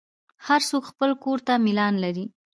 هر 0.47 0.61
څوک 0.69 0.83
خپل 0.91 1.09
کور 1.23 1.39
ته 1.47 1.53
میلان 1.65 1.93
لري. 2.03 2.25